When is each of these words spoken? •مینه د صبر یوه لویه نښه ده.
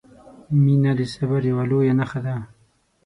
•مینه 0.63 0.91
د 0.99 1.01
صبر 1.13 1.41
یوه 1.51 1.63
لویه 1.69 1.93
نښه 1.99 2.19
ده. 2.25 2.35